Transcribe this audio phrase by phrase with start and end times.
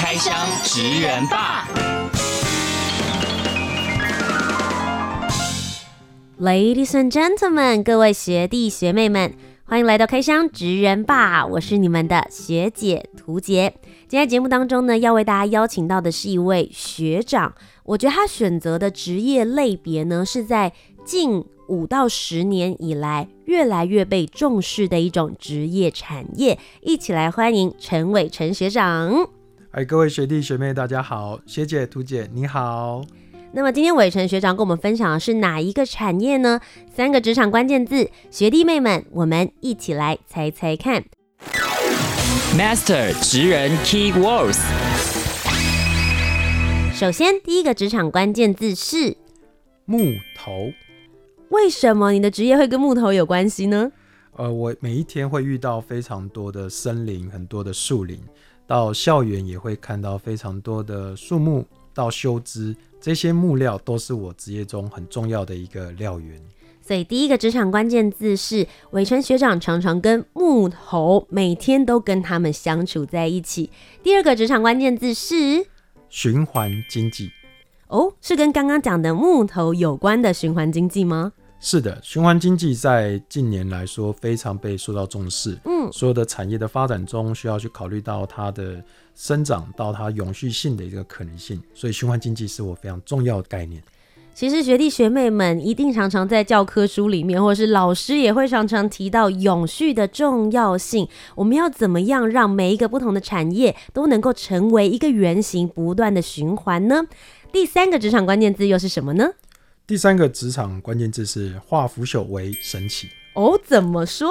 [0.00, 1.66] 开箱职人吧
[6.40, 9.34] ，Ladies and gentlemen，各位学弟学妹们，
[9.64, 13.74] 欢迎来到开箱职人吧，我是你们的学姐涂洁。
[14.06, 20.72] 今天节目当中呢，要为大家邀请到的是一位学长，我觉得他选择的职业类别呢，是在
[21.04, 26.56] 近五到十年以来越来越被重视的一种职业产业。
[26.82, 29.28] 一起来欢迎陈伟成学长。
[29.78, 33.00] 哎，各位学弟学妹，大家好，学姐图姐你好。
[33.52, 36.60] 那么今天伟成学长跟我们分享的是哪一个产业呢？
[36.92, 41.04] 三个职场关键字，学弟妹们，我们一起来猜猜看。
[42.58, 44.58] Master 职人 Key Words。
[46.92, 49.16] 首先，第一个职场关键字是
[49.84, 50.72] 木头。
[51.50, 53.92] 为什么你的职业会跟木头有关系呢？
[54.34, 58.20] 呃，我每一天会遇到非常多的森林，很多的树林。
[58.68, 66.38] 到校园也会看到非常多的树木，到修枝，这些木料都是我职业中很重要的一个料源。
[66.82, 73.70] 所以第一个职场关键字是伟成学长常常跟木头每天都跟他们相处在一起。
[74.02, 75.66] 第二个职场关键字是
[76.10, 77.30] 循环经济。
[77.88, 81.32] 哦，是跟刚刚讲的木头有关的循环经济吗？
[81.60, 85.58] 是的，循环经济在近年来说非常被受到重视。
[85.64, 88.82] 嗯，所有的产业的发展中，需要去考虑到它的
[89.14, 91.60] 生长到它永续性的一个可能性。
[91.74, 93.82] 所以，循环经济是我非常重要的概念。
[94.34, 101.08] 其实，学弟学妹们一定常常在教科书里面，或者是老师也会常常提到永续的重要性。
[101.34, 107.04] 我们要怎么样让每一个不同的产业都能够成为一个圆形，不断的循环呢？
[107.50, 109.30] 第三个职场关键字又是什么呢？
[109.88, 114.28] 第三个职场关键字是化腐朽为神奇哦，怎么说？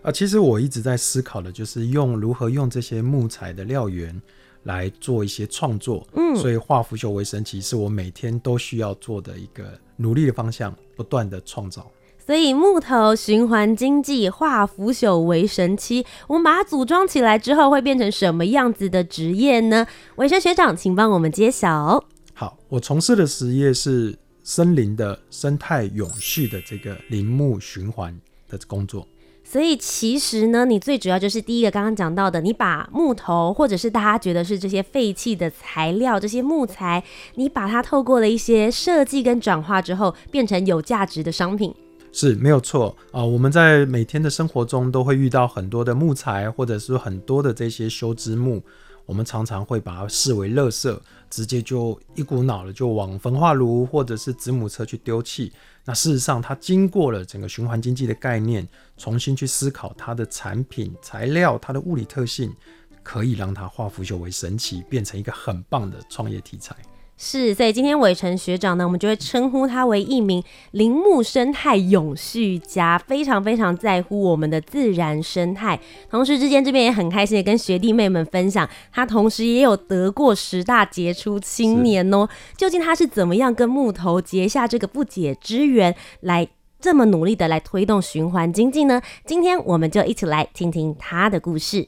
[0.00, 4.22] 啊，其实我一直在思考的就是用如何用这些木材的料源
[4.62, 11.90] 来做一些创作，嗯，所以化腐朽为神奇是我每天都需要做的一个努力的方向，不断的创造。
[12.24, 19.84] 所以木头循环经济化腐朽为神奇，我们把它组装起来之后会变成什么样子的职业呢？
[20.14, 22.04] 伟生学长，请帮我们揭晓。
[22.32, 24.16] 好，我从事的职业是。
[24.42, 29.06] 森林的生态永续的这个林木循环的工作，
[29.44, 37.02] 所以其实呢，你最主要就是第一个刚刚讲到的，你把木头或者是大家觉得是这些废弃的材料，这些木材，
[37.36, 41.74] 你把它透过了一些设计跟转化之后，变成有价值的商品，
[42.10, 43.24] 是没有错啊。
[43.24, 48.62] 我们在每天的生活中都会遇到很多的木材，或者是很多的这些修枝木。
[49.04, 50.98] 我们常常会把它视为垃圾，
[51.28, 55.52] 直接就一股脑的就往焚化炉或者是子母车去丢弃。
[55.84, 62.54] 那事实上，它经过了整个循环经济的概念，重新去思考它的产品、材料、它的物理特性，
[63.02, 66.76] 可以让它化腐朽为神奇，变成一个很棒的创业题材。
[67.18, 70.42] 是，所以今天伟成学长呢，我们就会称呼他为一名
[70.72, 75.78] 林木生态永续家，非常非常在乎我们的自然生态。
[76.10, 82.28] 同时之间，这边也很开心的跟学弟妹们分享，他同时也有得过十大杰出青年哦。
[82.56, 86.48] 究竟他是怎么样跟木头结下这个不解之缘，来
[86.80, 89.00] 这么努力的来推动循环经济呢？
[89.24, 91.86] 今天我们就一起来听听他的故事。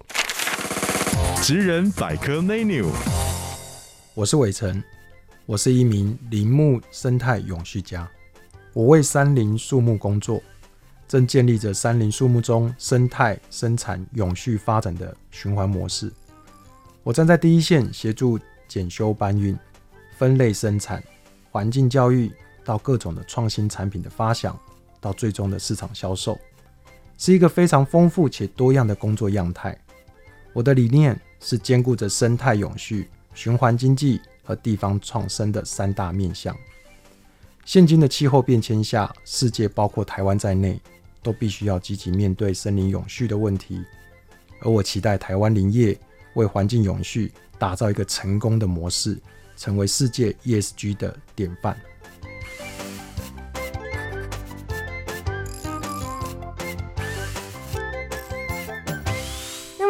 [1.42, 2.86] 职人百科 menu，
[4.14, 4.80] 我是伟成。
[5.46, 8.08] 我是一名林木生态永续家，
[8.72, 10.42] 我为山林树木工作，
[11.06, 16.10] 正建立着山林树木中生态生产永续发展的循环模式。
[17.02, 19.54] 我站在第一线，协助检修搬运、
[20.16, 21.04] 分类生产、
[21.50, 22.32] 环境教育，
[22.64, 24.58] 到各种的创新产品的发想，
[24.98, 26.38] 到最终的市场销售，
[27.18, 29.78] 是一个非常丰富且多样的工作样态。
[30.54, 34.22] 我的理念是兼顾着生态永续、循环经济。
[34.44, 36.56] 和地方创生的三大面向。
[37.64, 40.78] 现今的气候变迁下，世界包括台湾在内，
[41.22, 43.82] 都必须要积极面对森林永续的问题。
[44.60, 45.98] 而我期待台湾林业
[46.34, 49.18] 为环境永续打造一个成功的模式，
[49.56, 51.76] 成为世界 ESG 的典范。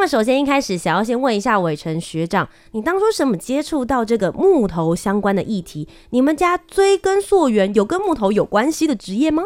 [0.05, 5.89] 么首先一开始想要先问一下伟成学长，你当初什么接触到这个木头相关的议题？
[6.11, 9.45] 你们家追根溯源，有跟木头有关系的职业吗？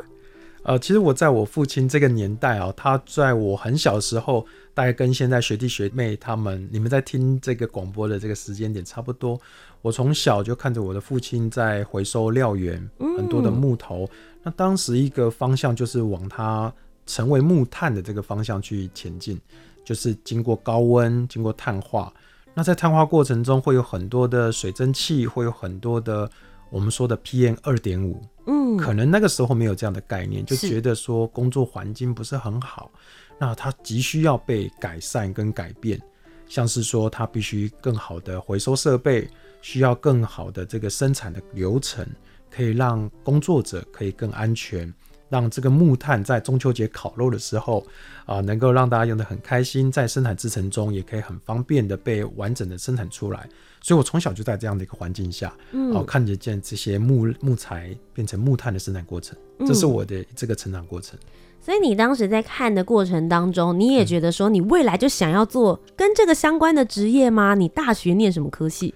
[0.64, 4.44] 呃，其实我在我父亲这个年代啊、喔，他在我很小的时候，
[4.74, 9.40] 大概跟现在学弟学妹他们，你们在听这个广播的这个时间点差不多。
[9.80, 14.04] 我从小就看着我的父亲在回收料源，很多的木头。
[14.04, 14.08] 嗯、
[14.42, 16.72] 那当时一个方向就是往他
[17.06, 19.40] 成为木炭的这个方向去前进，
[19.88, 22.12] 就是经过高温，经过碳化。
[22.52, 26.30] 那在碳化过程中会有很多的水蒸气，会有很多的。
[26.70, 32.90] 我们说的 PM 二点五，嗯，可能那个时候没有这样的概念，就觉得说工作环境不是很好，
[33.38, 35.98] 那它急需要被改善跟改变，
[36.46, 39.26] 像是说它必须更好的回收设备，
[39.62, 42.06] 需要更好的这个生产的流程，
[42.50, 44.92] 可以让工作者可以更安全。
[45.28, 47.80] 让这个木炭在中秋节烤肉的时候
[48.24, 53.48] 啊、呃，能够让大家用的很开心，在生产制程中也可以很方便的被完整的生产出来。
[53.80, 61.18] 所以我从小就在这样的一个环境下，嗯，哦，看得见这些木木材变成木炭的生产过程，这是我的这个成长过程。
[61.60, 67.54] 所以你当时在看的过程当中，你也觉得说你未来就想要做跟这个相关的职业吗？
[67.54, 68.94] 你大学念什么科系？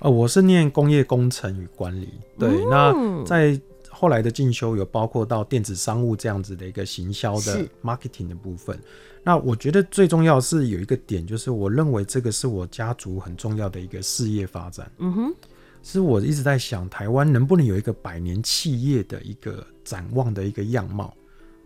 [0.00, 2.08] 呃，我是念工业工程与管理。
[2.38, 3.60] 对，嗯、那在。
[3.94, 8.78] 后来的进修有包括到电子商务这样子的一个行销的 marketing 的部分。
[9.22, 14.90] 那我觉得最重要是有一个点，就是我认为这个是我家族很重要的一个事业发展。
[14.98, 15.34] 嗯哼，
[15.82, 21.14] 是我一直在想，台湾能不能有一个百年企业的一个展望的一个样貌？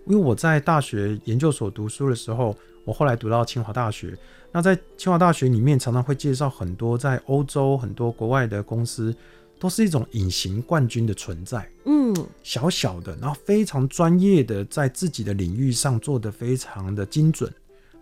[0.06, 4.16] 因为我在大学研究所读书的时候，我后来读到清华大学。
[4.52, 9.14] 那在清华大学里面，常常会介绍很多在欧洲很多国外的公司。
[9.58, 17.52] 都是一种隐形冠军的存在，嗯，小小的，然后非常专业的，在自己的领域上做得非常的精准。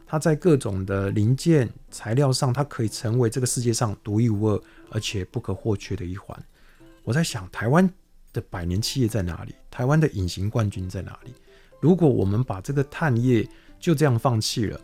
[0.07, 6.39] 它在各种的零件材料上，它可以成为这个世界上独一无二而且不可或缺的一环。
[7.03, 7.89] 我在想，台湾
[8.33, 9.55] 的百年企业在哪里？
[9.71, 11.33] 台湾的隐形冠军在哪里？
[11.81, 13.49] 如果我们把这个碳业
[13.81, 14.81] 就这样放弃了，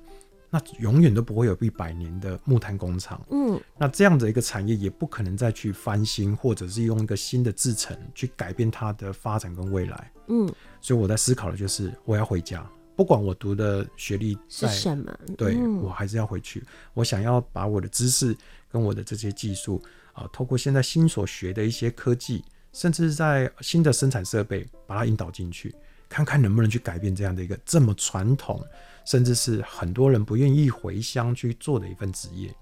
[0.54, 3.19] 那永远都不会有一百年的木炭工厂。
[3.31, 10.12] 嗯，那这样的一个产业也不可能再去翻新，或者是用一个新的制成去改变它的发展跟未来。
[10.28, 10.46] 嗯，
[10.82, 16.62] 所以我在思考的就是，我要回家，不管我读的学历是什么，对，我还是要回去。
[16.93, 18.37] 我想要把我的知识
[18.70, 19.82] 跟我的这些技术
[20.12, 22.44] 啊，透过现在新所学的一些科技，
[22.75, 25.75] 甚至在新的生产设备，把它引导进去，
[26.12, 28.61] 看看能不能去改变这样的一个这么传统。
[29.05, 32.55] 甚至是很多人不愿意回乡去做的一份职业，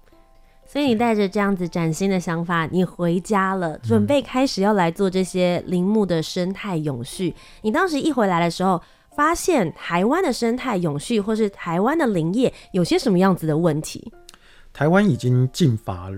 [0.65, 7.35] 所以你带着这样子崭新的想法，你回家了，准备开始要来做这些林木的生态永续。
[7.61, 8.81] 你当时一回来的时候，
[9.15, 14.11] 发现台湾的生态永续或是台湾的林业有些什么样子的问题？
[14.73, 16.09] 台湾已经禁伐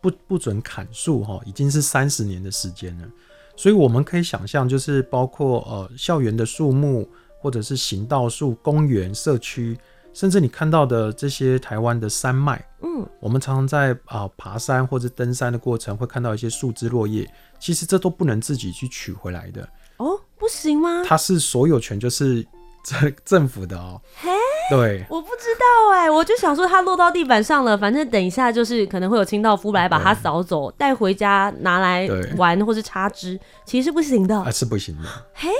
[0.00, 3.08] 不不准砍树哈，已经是三十年的时间了。
[3.56, 7.08] 所以我们可以想象，就是包括呃校园的树木。
[7.42, 9.76] 或者是行道树、公园、社区，
[10.14, 17.28] 甚至你看到的这些台湾的山脉，嗯，我们常常在啊、呃、爬山或者登山的过程会看到一些树枝落叶，
[17.58, 21.02] 其实这都不能自己去取回来的哦，不行吗？
[21.04, 22.46] 它是所有权就是
[22.84, 24.00] 政 政府的哦。
[24.14, 24.30] 嘿，
[24.76, 35.08] 对，我不知道哎，我就想说它落到地板上了，反正等一下就是可能会有清道夫来把它扫走，带回家拿来玩或是插枝，其实是不行的，啊，是不行的。
[35.34, 35.50] 嘿。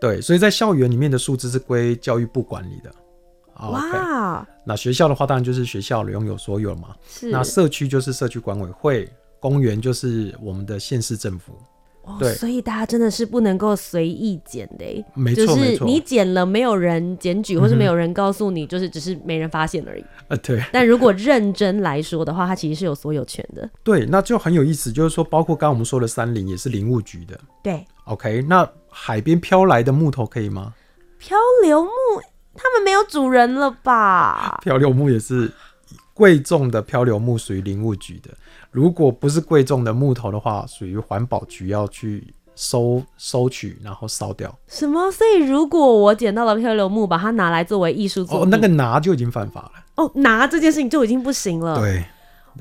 [0.00, 2.92] 对，所以在校园里面的树枝是归教育部管理的。
[3.70, 6.94] 哇，okay，那学校的话，当然就是学校拥有所有嘛。
[7.08, 7.30] 是。
[7.30, 9.08] 那社区就是社区管委会，
[9.40, 11.58] 公园就是我们的县市政府。
[12.06, 15.04] 哦，对，所以大家真的是不能够随意捡的。
[15.14, 20.04] 没错，就是你捡了，没有人检举，或是没有人告诉你，嗯，就是只是没人发现而已。
[20.28, 20.62] 呃，对。
[20.72, 23.68] 但如果认真来说的话，它其实是有所有权的。
[23.84, 27.38] 对，那就很有意思，就是说，包括刚刚我们说的山林，也是林务局的。
[27.62, 27.84] 对。
[28.04, 28.66] OK，那。
[28.98, 30.72] 海边飘来的木头可以吗？
[31.18, 31.90] 漂流木，
[32.54, 34.58] 他们没有主人了吧？
[34.64, 35.52] 漂流木也是
[36.16, 38.30] 贵重的漂流木，属于林务局的。
[38.70, 44.58] 如果不是贵重的木头的话，属于环保局要去收收取，然后烧掉。
[44.66, 45.10] 什么？
[45.12, 49.72] 所以如果我捡到了漂流木，把它拿来作为艺术作品，哦，那个拿就已经犯法了。
[49.96, 51.78] 哦，拿这件事情就已经不行了。
[51.78, 52.02] 对。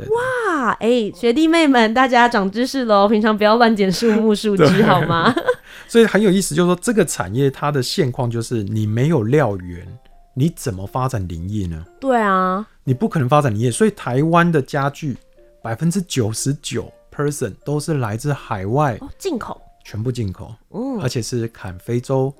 [0.10, 3.08] 哇，哎、欸，学弟妹们，大家长知识喽！
[3.08, 5.34] 平常不要乱捡树木树枝，好吗？
[5.88, 9.88] 所以很有意思，就是说这个产业它的现况就是，你没有料源，
[10.38, 11.86] 你怎么发展林业呢？
[12.00, 13.72] 对啊，你不可能发展林业。
[13.72, 15.18] 所以台湾的家具
[15.64, 22.34] 百分之九十九 percent 都是来自海外进口，全部进口，嗯，而且是砍非洲。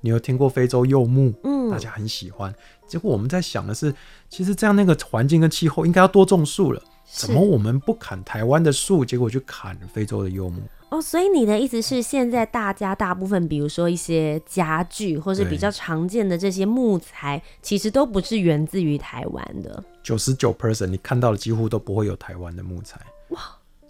[0.00, 1.32] 你有听过非洲柚木？
[1.42, 2.54] 嗯，大家很喜欢。
[2.86, 3.92] 结果我们在想的是，
[4.28, 10.62] 其实这样那个环境跟气候应该要多种树了，怎么我们不砍台湾的树，结果去砍非洲的柚木？
[10.94, 19.82] 哦，所以你的意思是，现在大家大部分，比如说一些家具，或是比较常见的这些木材，其实都不是源自于台湾的。
[20.04, 23.00] 九十九 percent，你看到的几乎都不会有台湾的木材。
[23.30, 23.40] 哇，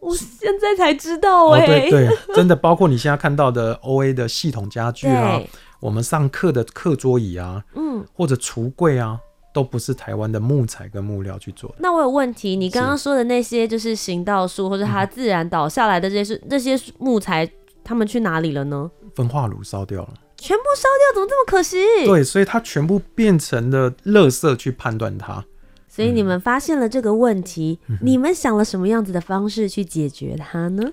[0.01, 5.39] 我现在才知道哎、欸哦，对 对，真的，包括你现在看到的 OA 的系统家具啊，
[5.81, 9.21] 我们上课的课桌椅啊，嗯，或者橱柜啊。
[9.55, 11.77] 都不是台湾的木材跟木料去做的。
[11.79, 17.49] 那我有问题，你刚刚说的那些就是行道树，或者它自然倒下来的这些树，这些木材，
[17.85, 18.91] 他们去哪里了呢？
[19.15, 21.79] 焚化炉烧掉了，全部烧掉，怎么这么可惜？
[22.05, 25.45] 对，所以它全部变成了垃圾去判断它。
[25.89, 30.91] 所以你们发现了这个问题，嗯、你们想了什么样子的方式去解决它呢？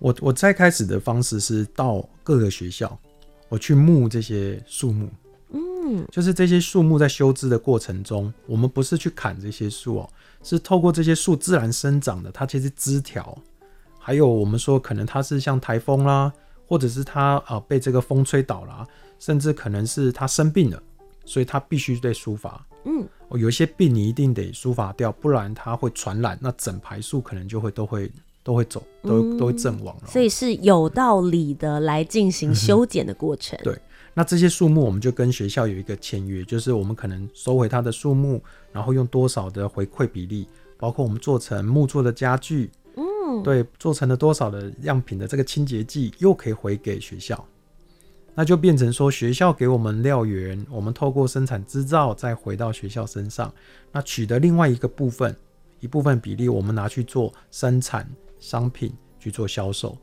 [0.00, 2.98] 我我在开始的方式是到各个学校，
[3.48, 5.08] 我去木这些树木。
[5.52, 10.10] 嗯，就是这些树木在修枝的过程中，我们不是去砍这些树哦，
[10.42, 13.36] 是透过这些树自然生长的，它其实枝条，
[13.98, 16.32] 还有我们说可能它是像台风啦，
[16.66, 18.86] 或者是它啊被这个风吹倒啦，
[19.18, 20.80] 甚至可能是它生病了，
[21.24, 22.64] 所以它必须得疏伐。
[22.84, 28.10] 嗯，哦，有一些病你一定得疏伐掉，不然它会传染，那整排树可能就会都会
[28.44, 30.06] 都会走，都都会阵亡了。
[30.06, 33.58] 所以是有道理的来进行修剪的过程。
[33.62, 33.82] 嗯、对。
[34.12, 47.42] 那这些树木，我们就跟学校有一个签约，就是我们可能收回它的树木，然后用多少的回馈比例，包括我们做成木做的家具，嗯，对，做成了多少的样品的这个清洁剂，又可以回给学校，
[48.34, 53.52] 那就变成说学校给我们料源，我们透过生产制造再回到学校身上，
[53.92, 55.34] 那取得另外一个部分，
[55.78, 58.08] 一部分比例我们拿去做生产
[58.40, 59.96] 商品去做销售。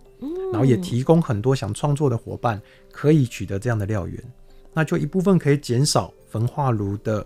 [0.52, 2.62] 然后也提供很多想创作的伙伴
[2.92, 4.24] 可以取得这样的料源，
[4.74, 7.26] 那就一部分可以减少焚化炉的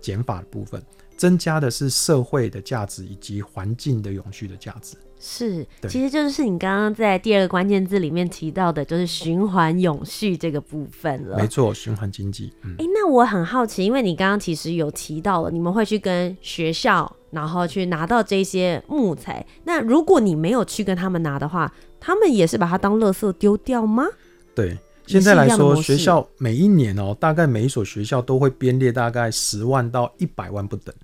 [0.00, 0.82] 减法的部分，
[1.16, 4.96] 增加的是社会的价值以及环境的永续的价值。
[5.20, 11.36] 是，其实就是你刚刚在第二个关键字里面提到的，就是循环永续这个部分了。
[11.36, 12.52] 没错，循环经济。
[12.62, 19.44] 嗯，欸，那我很好奇，因为你刚刚其实有提到了，你们会去跟学校，然后去拿到这些木材。
[19.64, 24.06] 那如果你没有去跟他们拿的话，他们也是把它当垃圾丢掉吗？
[24.54, 30.94] 对，现在来说，学校每一年哦，大概每一所学校都会编列大概十万到一百万不等，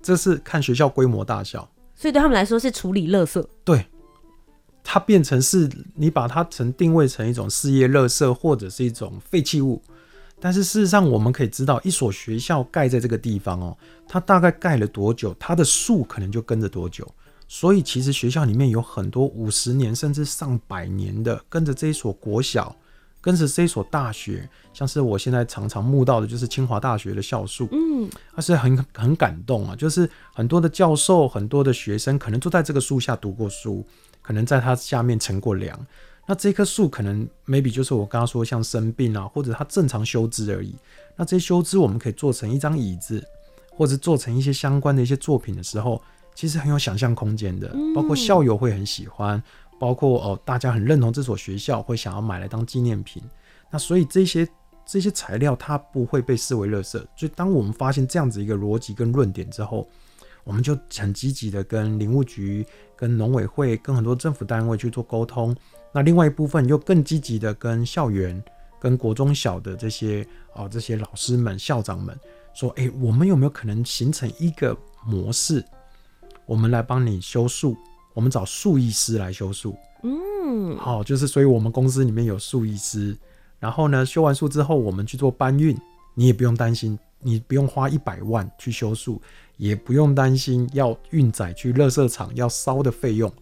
[0.00, 1.68] 这是看学校规模大小。
[1.94, 3.86] 所以对他们来说是处理垃圾，对，
[4.82, 9.80] 它变成是你把它成定位成一种事业垃圾或者是一种废弃物，
[10.42, 17.06] 但是事实上我们可以知道，一所学校盖在这个地方哦，它大概盖了多久，它的树可能就跟着多久。
[17.46, 22.74] 所以其实学校里面有很多五十年甚至上百年的跟着这一所国小。
[23.24, 29.76] 跟着这一所大学，像是我现在常常慕到的，就是清华大学的校树，嗯，它是很很感动啊。
[29.76, 33.86] 就是很多的教授、很多的学生，可能都在这个树下读过书，
[34.22, 35.78] 可能在它下面乘过凉。
[36.26, 40.74] 那这棵树可能 maybe 就是我刚刚说像生病啊，或者它正常修枝而已。
[41.16, 43.22] 那这些修枝我们可以做成一张椅子，
[43.70, 46.00] 或者做成一些相关的一些作品的时候，
[46.34, 49.42] 其实很有想象空间的，包括校友会很喜欢。
[49.80, 53.20] 包括哦，大家很认同这所学校，会想要买来当纪念品。
[53.68, 54.48] 那所以这些
[54.86, 56.92] 这些材料它不会被视为垃圾。
[56.92, 59.88] 所以当我们发现这样子一个逻辑跟论点之后，
[60.44, 62.64] 我们就很积极的跟林务局、
[62.94, 65.52] 跟农委会、跟很多政府单位去做沟通。
[65.92, 68.42] 那另外一部分又更积极的跟校园、
[68.80, 72.18] 跟国中小的这些哦这些老师们、校长们
[72.54, 75.64] 说：哎，我们有没有可能形成一个模式，
[76.46, 77.76] 我们来帮你修树？
[78.14, 83.16] 我们找树艺师来修树，嗯，好，就是所以我们公司里面有树艺师，
[83.58, 85.74] 然后呢，修完树之后，我们去做搬运，
[86.14, 89.18] 你也不用担心，你不用花一百万去修树，
[89.56, 93.32] 也不用担心要运载去垃圾场要烧的费用，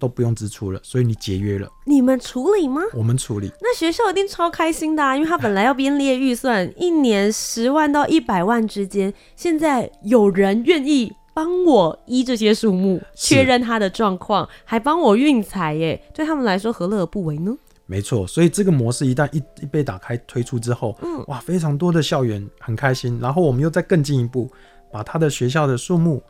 [0.00, 1.68] 都不用支出了，所以你节约了。
[1.84, 2.80] 你们处理吗？
[2.94, 3.52] 我们处理。
[3.60, 11.12] 那学校一定超开心的啊，因为他本来要编列预算，一年十万到一百万之间，现在有人愿意。
[11.32, 17.56] 帮我依这些数目，确认他的状况，还帮我运财耶，对他们来说何乐而不为呢？
[17.86, 23.18] 没错，所以这个模式一旦一一被打开推出之后，嗯，哇，非常多的校园很开心。
[23.20, 24.50] 然后我们又再更进一步，
[24.92, 26.20] 把他的学校的树木，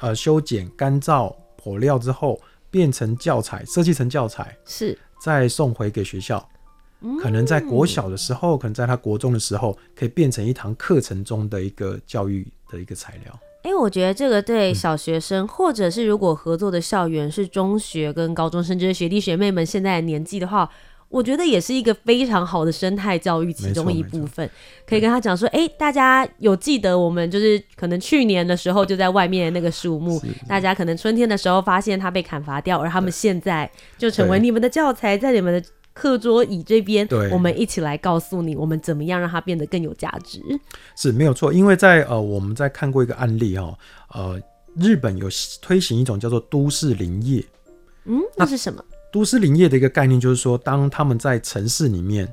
[0.00, 6.48] 呃，修剪、干燥、火料之后，变成教材，设计成教材，是再送回给学校。
[7.20, 13.38] 可能在国小的时候，可能在他国中的时候，可以变成一堂课程中的一个教育的一个材料。
[13.62, 20.68] 因为我觉得这个对小学生，嗯、或者是如果合作的校园是中学跟高中生，就是学弟学妹们现在的年纪的话，
[21.08, 24.48] 我觉得也是一个非常好的生态教育其中一部分，
[24.86, 40.40] 可以跟他讲说，哎、欸，大家有记得我们就是可能去年的时候就在外面的那个树木，大家可能春天的时候发现它被砍伐掉，而他们现在就成为你们的教材，在你们的课桌椅这边，对，我们一起来告诉你，我们怎么样让它变得更有价值。
[40.96, 43.78] 是没有错，因为在呃，我们在看过一个案例哦，
[44.12, 44.38] 呃，
[44.74, 45.28] 日本有
[45.62, 47.42] 推行一种叫做都市林业，
[48.04, 48.84] 嗯，那是什么？
[49.12, 52.30] 都市林业的一个概念就是说，当他们在城市里面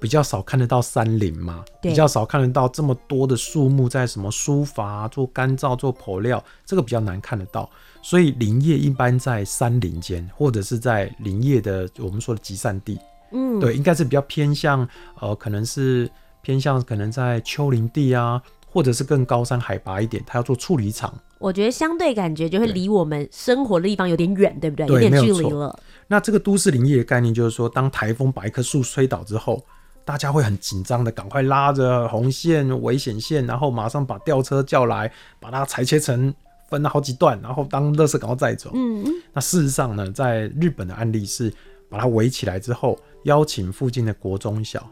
[0.00, 7.68] 比较少看得到山林嘛，比较少看得到这么多的树木在什么疏伐、做干燥、做剖料，这个比较难看得到。
[8.00, 12.96] 所以林业一般在山林间，或者是在林业的我们说的集散地，
[13.32, 14.88] 嗯，对，应该是比较偏向
[15.20, 16.08] 呃，可能是
[16.42, 18.40] 偏向可能在丘陵地啊，
[18.70, 21.12] 或者是更高山海拔一点，它要做处理厂。
[21.38, 24.86] 我觉得相对感觉就会离我们生活的地方有点远，对不对？
[24.86, 25.78] 对，有点距离了。
[26.06, 29.64] 那这个都市林业的概念就是说，当台风把一棵树吹倒之后，
[30.04, 36.34] 大家会很紧张的，赶快拉着红线、危险线，然后马上把吊车叫来，把它裁切成
[36.68, 38.70] 分了好几段，然后当垃圾赶快载走。
[38.74, 39.12] 嗯嗯。
[39.32, 41.52] 那事实上呢，在日本的案例是
[41.88, 44.88] 把它围起来之后，邀请附近的国中小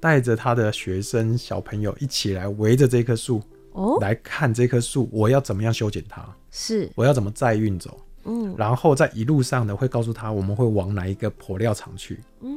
[0.00, 3.42] 带着他的学生小朋友一起来围着这棵树。
[3.76, 6.26] 哦，来看这棵树，我要怎么样修剪它？
[6.50, 8.00] 是，我要怎么再运走？
[8.24, 12.18] 嗯，然后在一路上呢，会告诉他我们会往哪一个破料厂去。
[12.40, 12.50] 嗯，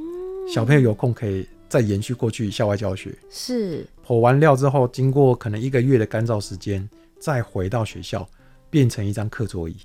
[0.51, 3.13] 小朋友有空可以再延续过去校外教学。
[3.29, 8.25] 是，破完料之后，经过可能一个月的干燥时间，再回到学校，
[8.69, 9.75] 变成一张课桌椅。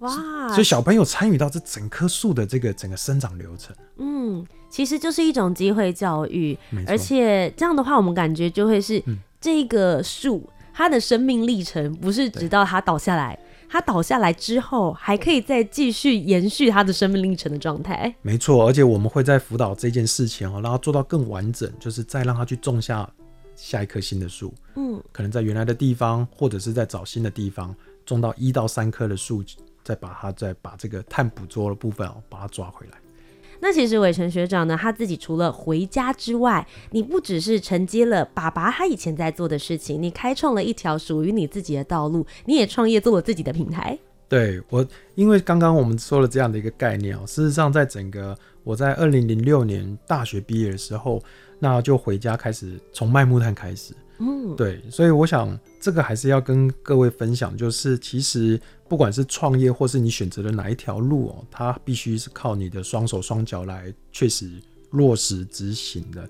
[0.00, 0.48] 哇！
[0.48, 3.74] 所以小朋友参与到这整棵树的这个整个生长流程。
[3.98, 6.58] 嗯，其实就是一种机会教育，
[6.88, 9.00] 而且这样的话，我们感觉就会是。
[9.42, 13.36] 嗯这个树，它的生命历程不是直到它倒下来，
[13.68, 18.14] 它倒下来之后还可以再继续延续它的生命历程的状态。
[18.22, 23.10] 没错，而且我们会在辅导这件事情哦，让它做到更完整，就是再让它去种下
[23.56, 24.54] 下一棵新的树。
[24.76, 27.74] 嗯，可能在原来的地方，或者是在找新的地方
[28.06, 29.42] 种到一到三棵的树，
[29.82, 32.98] 再把它再把这个碳捕捉的部分哦，把它抓回来。
[33.64, 43.96] 那其实伟成学长呢，他自己除了回家之外，你不只是承接了爸爸他以前在做的事情，你开创了一条属于你自己的道路，你也创业做了自己的平台。
[44.28, 51.22] 对我，因为刚刚我们说了这样的一个概念哦，事实上，在整个我在二零零六年大学毕业的时候，
[51.60, 53.94] 那就回家开始从卖木炭开始。
[54.18, 64.50] 嗯，对，所以我想这个还是要跟各位分享，就是其实不管是创业或是你选择的哪一条路哦，它必须是靠你的双手双脚来确实
[64.90, 66.28] 落实执行的。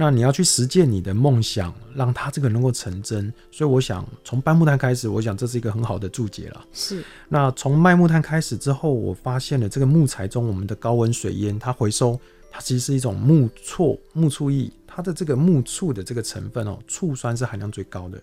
[0.00, 3.34] 那你要去实践你的梦想，让它这个能够成真。
[3.50, 6.64] 所以我想从搬木炭开始，我想这是一个很好的注解了。
[6.72, 7.02] 是。
[7.28, 12.16] 那从卖木炭开始之后，我发现了这个木材中我们的高温水烟，它回收，
[12.48, 14.70] 它其实是一种木醋，木醋液。
[14.98, 18.20] 它的这个木醋的这个成分哦，醋酸是含量最高的，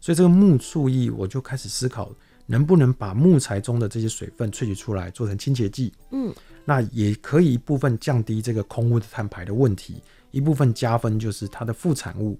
[0.00, 2.12] 所以这个木醋液我就开始思考，
[2.46, 5.92] 能不能把木材中的这些水分萃取出来，做成清洁剂。
[6.10, 6.34] 嗯，
[6.64, 12.36] 那也可以一部分降低这个空污的碳排的问题，一部分加分就是它的副产物，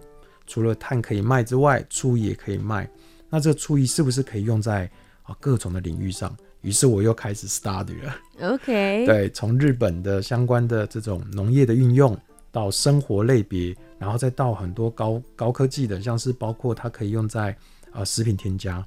[0.48, 2.90] 除了碳可以卖之外，醋也可以卖。
[3.30, 4.90] 那这个醋液是不是可以用在
[5.22, 6.36] 啊各种的领域上？
[6.62, 8.16] 于是我又开始 study 了。
[8.52, 12.18] OK，对，从日本的相关的这种农业的运用。
[12.56, 17.54] 到生活类别，然后再到很多高高科技的，像是包括它可以用在
[17.92, 18.82] 呃食品添加，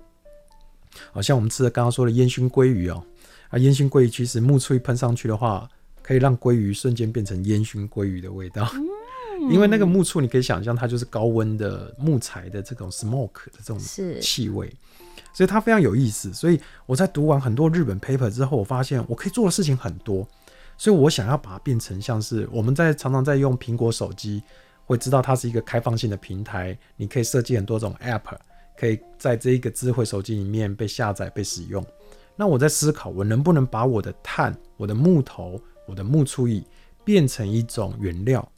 [1.11, 3.03] 好像我们吃的刚刚说的烟熏鲑鱼哦，
[3.49, 5.69] 啊烟熏鲑鱼其实木醋一喷上去的话，
[6.01, 13.77] 可以让鲑鱼瞬间变成烟熏鲑鱼的味道，嗯、因为那个木醋你可以想象它就是高温的木材的这种 smoke 的这种
[14.19, 14.73] 气味，
[15.31, 16.33] 所以它非常有意思。
[16.33, 20.27] 所以我在读完很多日本 paper 之后，我发现我可以做的事情很多。
[20.79, 24.41] 所以我想要把它变成像是我们在常常在用苹果手机，
[24.85, 28.37] 会知道它是一个开放性的平台，你可以设计很多种 App，
[28.77, 31.85] 可以在这一个智慧手机里面被下载、被使用。
[32.33, 36.63] 那我在思考，我能不能把我的碳、我的木头、我的木醋液
[37.03, 38.49] 变成一种原料，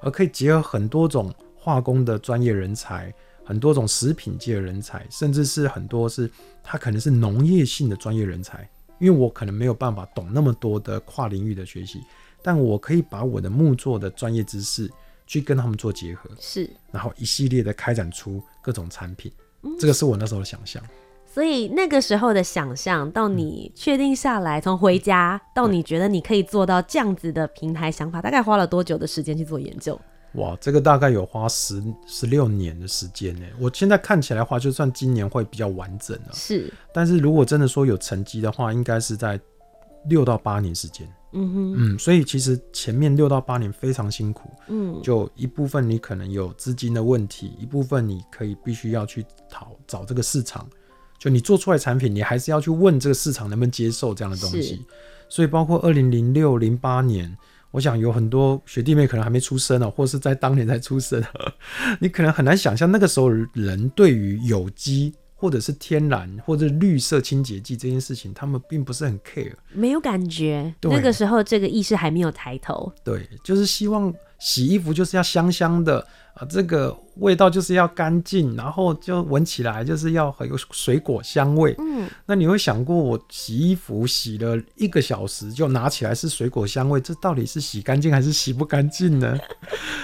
[0.00, 3.12] 而可以结合很多种化工的专业人才，
[3.44, 6.30] 很多种食品界的人才，甚至是很多是
[6.64, 8.66] 它可能是农业性的专业人才。
[8.98, 12.00] 因为我可能没有办法懂那么多的跨领域的学习，
[12.42, 14.90] 但我可以把我的木作的专业知识
[15.26, 19.30] 去跟他们做结合，是，然后一系列的开展出各种产品，
[19.62, 20.82] 嗯，这个是我那时候的想象。
[21.26, 30.00] 所以那个时候的想象，到你确定下来，从回家到你觉得你可以做到这样子的平台想法，大概花了多久的时间去做研究？
[30.34, 33.46] 哇，这个大概有花十十六年的时间呢。
[33.58, 36.32] 我现在看起来的话，就算今年会比较完整了。
[36.34, 39.40] 是，但是如果真的说有成绩的话，应该是在
[40.06, 41.08] 六到八年时间。
[41.32, 44.50] 嗯哼，嗯，所以其实前面六到八年非常辛苦。
[44.68, 50.68] 嗯，就一部分你可能有资金的问题，一部分你可以必须要去讨找这个市场。
[51.18, 54.86] 就你做出来产品，你还是要去问这个市场能不能接受这样的东西。
[55.28, 57.36] 所以包括二零零六零八年，
[57.70, 61.22] 我想有很多学弟妹可能还没出生哦，或是在当年才出生，
[62.00, 65.14] 你可能很难想象那个时候人对于有机。
[65.40, 70.74] 或者是天然或者绿色清洁剂这件事情，他们并不是很 care，没有感觉。
[70.82, 72.92] 那个时候，这个意识还没有抬头。
[73.04, 81.74] 对，就是希望洗衣服就是要香香的啊，这个味道就是要干净，然后就闻起来就是要很有水果香味。
[81.78, 89.36] 嗯，那你会想过，我洗衣服洗了一个小时就拿起来是水果香味，这到底是洗干净还是洗不干净呢？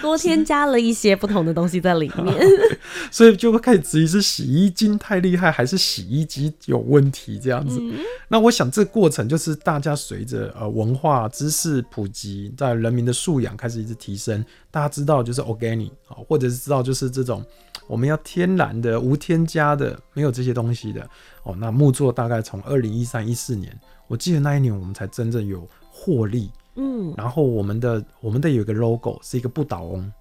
[0.03, 2.37] 多添加了一些不同的东西在里面，
[3.11, 7.79] 所以就会开始质疑是洗衣精太厉害，还是洗衣机有问题这样子。
[7.81, 7.95] 嗯、
[8.29, 14.24] 那我想这过程就是大家随着呃文化知识普及，在人民的素养开始一直提升，
[14.71, 17.45] 大家知道就是 organic 啊，或者是知道就是这种
[17.87, 21.09] 我们要天然的、无添加的、没有这些东西的
[21.43, 21.55] 哦。
[21.57, 26.51] 那木作大概从二零一三一四年，我记得那一年我们才真正有获利。
[26.77, 30.13] 嗯，然后我们的我们的有一个 logo 是一个不倒翁。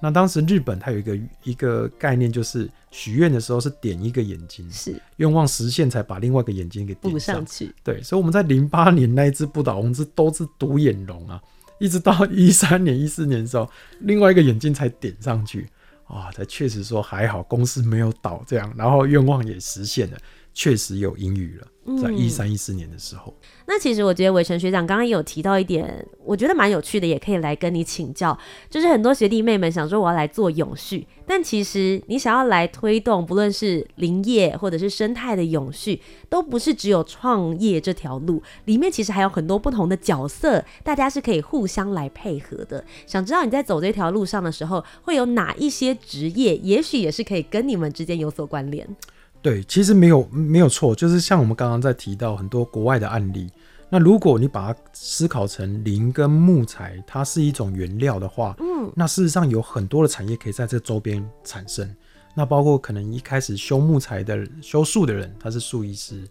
[0.00, 7.74] 那当时日本它有一个一个概念，就是许愿的时候是点一个眼睛，是愿望实现才把另外一个眼睛给点上，上去。
[7.82, 11.40] 对，所以我们在零八年那一只不倒翁是都是独眼龙啊，
[11.78, 13.68] 一直到一三年一四年的时候，
[14.00, 15.66] 另外一个眼镜才点上去。
[16.06, 20.18] 啊，才确实说还好公司没有倒这样，然后愿望也实现了，
[20.54, 21.68] 确实有英语了。
[22.02, 28.38] 在一三一四年的时候，嗯，那其实我觉得伟成学长刚刚也有提到一点，我觉得蛮有趣的，也可以来跟你请教。
[28.70, 42.82] 就是很多学弟妹们想说我要来做永续，但其实你想要来推动，不论是林业或者是生态的永续，都不是只有创业这条路，里面其实还有很多不同的角色，大家是可以互相来配合的。
[43.06, 48.88] 想知道你在走这条路上的时候，会有哪一些职业，也许也是可以跟你们之间有所关联。
[49.44, 53.50] 对，其实没有没有错，就是像我们刚刚在提到很多国外的案例。
[53.90, 61.86] 那如果你把它思考成林跟木材，它是一种原料的话，嗯，那事实上有很多的产业可以在这周边产生。
[62.34, 66.24] 那包括可能一开始修木材的、修树的人，他是树医师；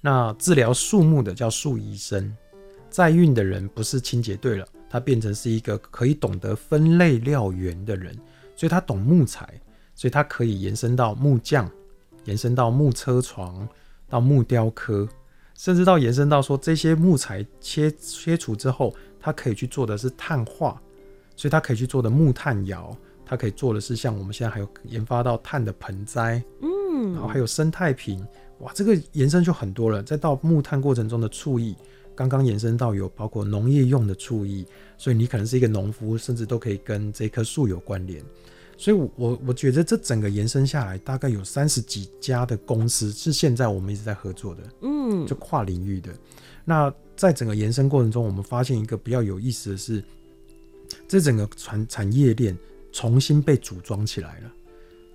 [0.00, 2.30] 那治疗树木的叫树医生；
[2.88, 8.16] 在运的人不是清洁队了，他变成是一个可以懂得分类料源的人，
[8.54, 9.60] 所以他懂木材，
[9.96, 11.68] 所以他可以延伸到木匠。
[12.24, 13.68] 延伸到木车床，
[14.08, 15.08] 到木雕刻，
[15.56, 20.80] 甚至到延伸到说这些木材切切除之后，它可以去做的是碳化，
[21.36, 28.26] 所以它可以去做的木炭窑，它可以做的是像我们现在还有研发到碳的盆栽，嗯，然后还有生态瓶，
[28.60, 30.02] 哇，这个延伸就很多了。
[30.02, 31.74] 再到木炭过程中的醋意，
[32.14, 34.66] 刚刚延伸到有包括农业用的醋意，
[34.98, 38.22] 所以你可能是一个农夫，甚至都可以跟这棵树有关联。
[38.80, 46.10] 所以我，我我觉得这整个延伸下来，大概有三十几家的公司是现在我们一直在合作的，嗯，就跨领域的。
[46.64, 50.02] 那在整个延伸过程中，我们发现一个比较有意思的是，
[51.06, 52.56] 这整个产产业链
[52.90, 54.50] 重新被组装起来了。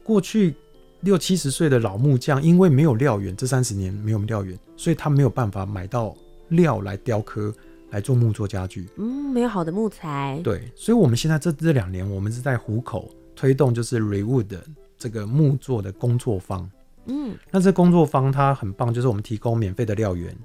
[0.04, 0.54] 过去
[1.00, 6.16] 六七十岁的老木匠，因为没有料源，这三十年没有料源，所以他没有办法买到
[6.50, 7.52] 料来雕刻，
[7.90, 8.88] 来做木做家具。
[8.98, 10.40] 嗯，没有好的木材。
[10.44, 13.10] 对，所以我们现在这这两年，我们是在湖口。
[13.36, 14.58] 推动就是 Rewood
[14.98, 16.70] 这个木作的工作坊，
[17.06, 20.36] 嗯，那这工作坊它很棒，就是我们提供免费的料源，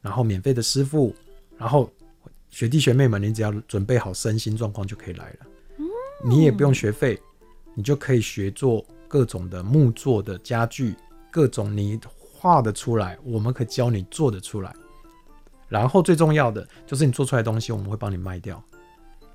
[0.00, 1.14] 然后免费的师傅，
[1.56, 1.90] 然后
[2.48, 5.36] 学弟学妹们，你只要准备好身心状况就可以来了，
[5.78, 5.84] 嗯，
[6.24, 7.20] 你也不用学费，
[7.74, 10.94] 你就可以学做各种的木作的家具，
[11.30, 14.74] 各种你画得出来，我们可以教你做得出来，
[15.68, 18.62] 然后最重要的就是你做出来的东西，我们会帮你卖掉。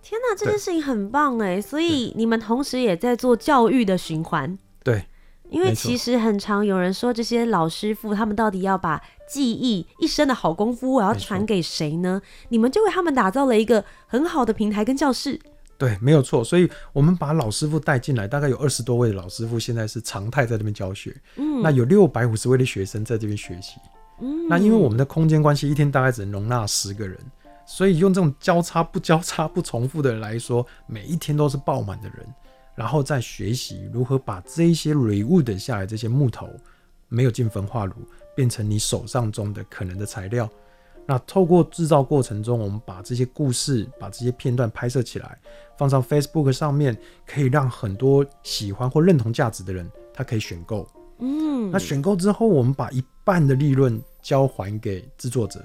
[0.04, 1.62] 天哪，这件事情很棒哎！
[1.62, 4.60] 所以你们同时也在做教育的循环。
[4.84, 5.06] 对，
[5.50, 12.22] 因为其实很常有人说，这些老师傅他们到底要把技艺一身的好功夫，我要传给谁呢？
[12.50, 15.39] 你们就为他们打造了一个很好的平台跟教室。
[15.78, 16.44] 对，没有错。
[16.44, 21.16] 所以我们把老师傅带进来，大概有二十多位的老师傅，现在是常态在这边教学。
[21.38, 23.76] 嗯，那有六百五十位的学生在这边学习。
[24.22, 27.18] 嗯，那因为我们的空间关系，一天大概只能容纳十个人。
[27.65, 32.26] 所以用这种交叉不交叉不重复的人来说，每一天都是爆满的人，
[32.76, 36.49] 然后再学习如何把这一些 rewood 下来这些木头
[37.08, 37.93] 没有进焚化炉，
[38.36, 40.49] 变成你手上中的可能的材料。
[41.06, 45.38] 那透过制造过程中，我们把这些故事、把这些片段拍摄起来，
[45.78, 50.88] 放上 Facebook 上面，可以让很多喜欢或认同价值的人，他可以选购。
[51.19, 55.63] 嗯，那选购之后，我们把一半的利润交还给制作者。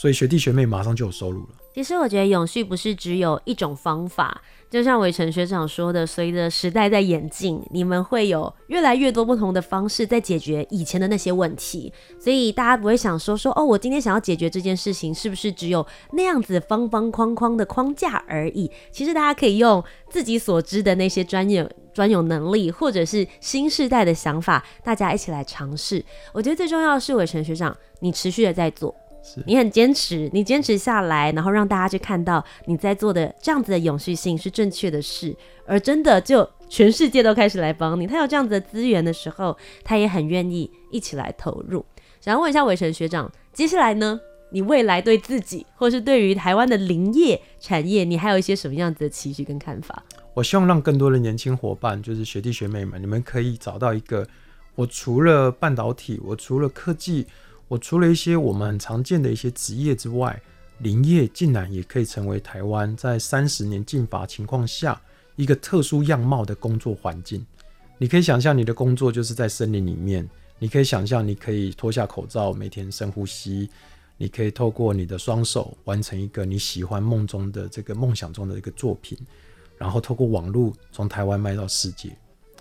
[0.00, 1.48] 所以学弟学妹马上就有收入了。
[1.74, 11.92] 其实我觉得永续不是只有一种方法，就像伟成学长说的，随着时代在演进，你们会有越来越多不同的方式在解决以前的那些问题。
[12.16, 18.70] 所以大家不会想说说哦，我今天想要解决这件事情，是不是只有那样子方方框框的框架而已？
[18.92, 26.04] 其实大家可以用自己所知的那些专业专有能力，或者是新世代的想法，大家一起来尝试。
[26.32, 28.94] 我觉得最重要的是伟成学长，你持续的在做。
[29.44, 38.06] 你很坚持，你坚持下来，然后让大家去看到你在做的这样子的永续性是正确的事，而真的就全世界都开始来帮你。
[38.06, 41.84] 他有这样子的资源的时候，他也很愿意一起来投入。
[42.20, 44.18] 想要问一下伟成学长，接下来呢，
[44.50, 50.02] 你未来对自己，或是对于台湾的林业产业，你还有一些什么样子的期许跟看法？
[50.32, 54.26] 我希望让更多的年轻伙伴，就是学弟学妹们，你们可以找到一个，
[54.74, 57.26] 我除了半导体，我除了科技。
[57.68, 60.40] 我除了一些我们很常见的一些职业之外，
[60.78, 65.00] 林业竟然也可以成为台湾在三十年禁伐情况下
[65.36, 67.44] 一个特殊样貌的工作环境。
[67.98, 70.28] 你可以想象你的工作就是在森林里面，
[70.58, 73.68] 你可以想象你可以脱下口罩，每天深呼吸，
[74.16, 79.18] 你可以透过你的双手完成一个你喜欢梦中的这个梦想中的一个作品，
[79.76, 82.16] 然后透过网络从台湾卖到世界。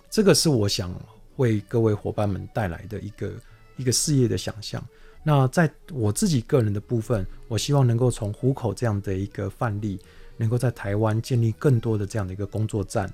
[0.09, 0.93] 这个是我想
[1.35, 3.31] 为各位伙伴们带来的一个
[3.77, 4.83] 一个事业的想象。
[5.23, 9.99] 那在我自己个人的部分，我希望能够从虎口这样的一个范例，
[10.37, 13.11] 能够在台湾建立更多的这样的一个工作站。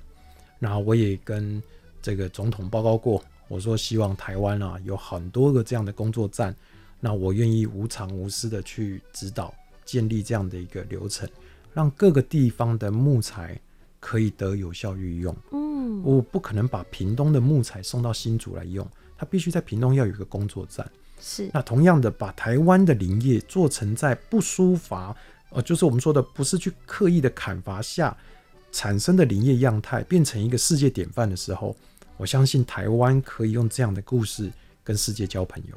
[0.58, 1.62] 然后我也跟
[2.00, 6.54] 这个总统报告过，我说希望台湾啊有很多个这样的工作站。
[7.00, 9.52] 那我愿意无偿无私的去指导
[9.84, 11.28] 建立这样的一个流程，
[11.74, 13.60] 让各个地方的木材
[14.00, 15.36] 可以得有效运用。
[15.52, 20.88] 嗯，我不可能把屏东的木材送到新竹来用，它必须在屏东要有一个工作站。
[21.20, 25.14] 是，那同样的，把台湾的林业做成在不疏伐，
[25.50, 28.14] 呃，就是我们说的，不是去刻意的砍伐下
[28.72, 31.74] 产生的林业样态，变成一个世界典范的时候，
[32.16, 34.50] 我相信台湾可以用这样的故事
[34.82, 35.76] 跟世界交朋友。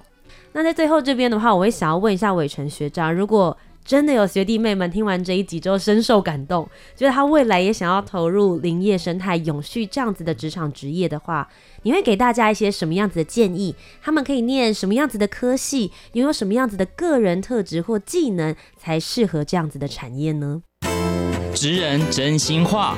[0.51, 3.55] 那在最后这边的话，我会想要问一下伟成学长，如果
[3.87, 11.47] 真的有学弟妹们听完这一集之后深受感动，觉得他未来也想要投入林业生态永续这样子的职场职业的话，
[11.83, 13.73] 你会给大家一些什么样子的建议？
[14.01, 20.61] 他们可以念什么样子的科系，拥有什么样子的个人特质或技能，才适合这样子的产业呢？
[21.55, 22.97] 职人真心话，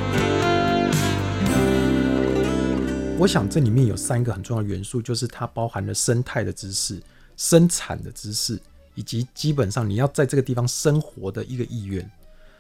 [3.19, 6.99] 我想这里面有三个很重要的元素，就是它包含了生态的知识、
[7.38, 8.60] 生产的知识。
[8.99, 12.01] 以及基本上你要在这个地方生活的一个意愿，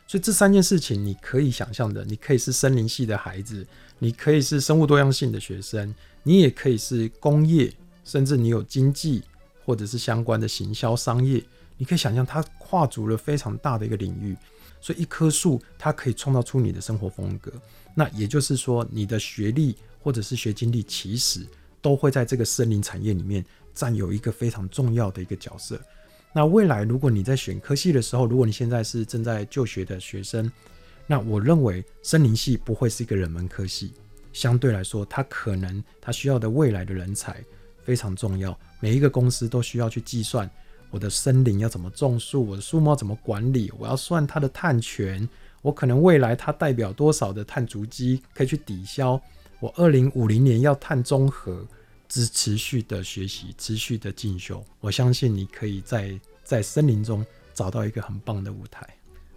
[0.07, 7.69] 所以这三件事情你可以想象的，你可以是森林系的孩子，你可以是生物多样性的学生，你也可以是工业，
[8.05, 9.21] 甚至你有经济
[9.65, 11.43] 或者是相关的行销商业，
[11.77, 14.33] 你可以想象它跨足了非常大的一个领域。
[14.79, 17.51] 所以一棵树它可以创造出你的生活风格，
[17.93, 21.45] 那也就是说你的学历或者是学经历其实
[21.81, 23.43] 都会在这个森林产业里面
[23.75, 25.77] 占有一个非常重要的一个角色。
[26.31, 30.49] 那未来，如果你在选科系的时候，如果你现在是正在就学的学生，
[31.07, 33.93] 那我认为森林系不会是一个冷门科系。
[34.31, 37.43] 相对来说，它可能它需要的未来的人才
[37.83, 38.57] 非常重要。
[38.79, 40.47] 每一个公司都需要去计算
[40.91, 45.27] 我的森林要怎么种树，我的树木要怎么管理，我要算它的碳权，
[45.63, 49.19] 我可能未来它代表多少的碳足迹可以去抵消。
[49.59, 51.65] 我二零五零年要碳中和。
[52.09, 58.85] 只持续的学习，持续的进修，我相信你可以在在森林中找到一个很棒的舞台。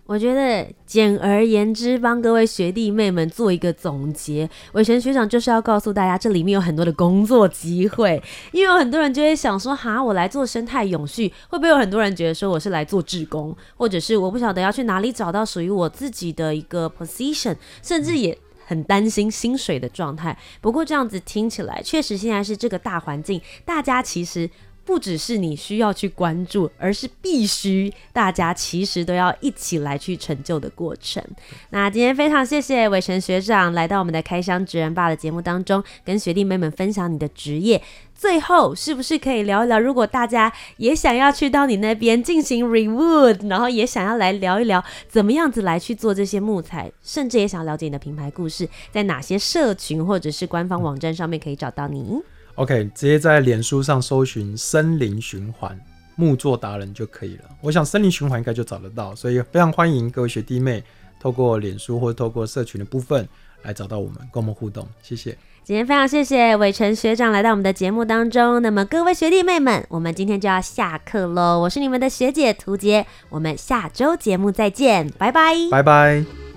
[0.04, 8.20] 我觉得简而言之，帮各位学弟妹们做一个总结，伟成学长就是要告诉大家，这里面有很多的工作机会。
[8.50, 18.36] 因为有很多人就会想说，哈，我来做生态永续，会不会有很多人觉得说我是来做志工，或者是我不晓得要去哪里找到属于我自己的一个 position，甚至也。
[18.72, 24.48] 很担心薪水的状态，不过这样子听起来，确实现在是这个大环境，大家其实
[24.84, 31.22] 不只是你需要去关注，而是必须大家其实都要一起来去成就的过程。
[31.70, 37.82] 那今天非常谢谢伟成学长来到我们的开箱职人吧的节目当中，跟学弟妹们分享你的职业。
[38.14, 39.80] 最后，是不是可以聊一聊？
[39.80, 52.22] 如果大家也想要去到你那边进行 reward，然后也想要来聊一聊怎么样子来去做这些木材，甚至也想了解你的品牌故事，在哪些社群或者是官方网站上面可以找到你
[52.56, 55.78] ？OK，直接在脸书上搜寻“森林循环
[56.16, 57.44] 木作达人”就可以了。
[57.60, 60.82] 我想森林循环应该就找得到，所以非常欢迎各位学弟妹
[61.20, 63.28] 透过脸书或透过社群的部分
[63.62, 64.86] 来找到我们，跟我们互动。
[65.02, 65.36] 谢谢。
[65.64, 68.60] 今天非常谢谢伟成学长来到我们的节目当中。
[68.60, 71.60] 那么各位学弟妹们，我们今天就要下课喽。
[71.60, 76.51] 我是你们的学姐涂杰，我们下周节目再见，拜拜，拜拜。